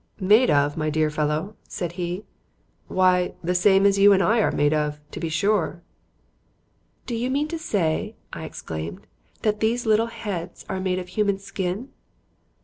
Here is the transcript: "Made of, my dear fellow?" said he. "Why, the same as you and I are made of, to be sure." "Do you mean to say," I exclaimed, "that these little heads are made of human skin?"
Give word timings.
"Made 0.19 0.49
of, 0.49 0.75
my 0.77 0.89
dear 0.89 1.11
fellow?" 1.11 1.57
said 1.67 1.91
he. 1.91 2.25
"Why, 2.87 3.35
the 3.43 3.53
same 3.53 3.85
as 3.85 3.99
you 3.99 4.13
and 4.13 4.23
I 4.23 4.39
are 4.39 4.51
made 4.51 4.73
of, 4.73 4.99
to 5.11 5.19
be 5.19 5.29
sure." 5.29 5.83
"Do 7.05 7.13
you 7.13 7.29
mean 7.29 7.47
to 7.49 7.59
say," 7.59 8.15
I 8.33 8.45
exclaimed, 8.45 9.05
"that 9.43 9.59
these 9.59 9.85
little 9.85 10.07
heads 10.07 10.65
are 10.67 10.79
made 10.79 10.97
of 10.97 11.09
human 11.09 11.37
skin?" 11.37 11.89